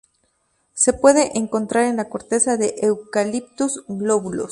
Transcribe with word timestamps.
Se 0.73 0.93
puede 0.93 1.37
encontrar 1.37 1.83
en 1.83 1.97
la 1.97 2.09
corteza 2.09 2.57
de 2.57 2.73
"Eucalyptus 2.81 3.83
globulus". 3.87 4.49